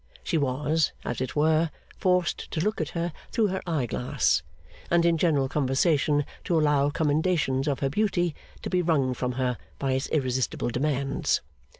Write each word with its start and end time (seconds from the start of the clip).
She 0.23 0.35
was, 0.39 0.93
as 1.05 1.21
it 1.21 1.35
were, 1.35 1.69
forced 1.95 2.49
to 2.49 2.59
look 2.59 2.81
at 2.81 2.89
her 2.97 3.13
through 3.31 3.49
her 3.49 3.61
eye 3.67 3.85
glass, 3.85 4.41
and 4.89 5.05
in 5.05 5.15
general 5.15 5.47
conversation 5.47 6.25
to 6.45 6.59
allow 6.59 6.89
commendations 6.89 7.67
of 7.67 7.81
her 7.81 7.89
beauty 7.91 8.33
to 8.63 8.69
be 8.71 8.81
wrung 8.81 9.13
from 9.13 9.33
her 9.33 9.59
by 9.77 9.91
its 9.91 10.09
irresistible 10.09 10.69
demands. 10.71 11.41